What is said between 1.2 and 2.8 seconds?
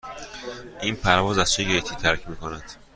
از چه گیتی ترک می کند؟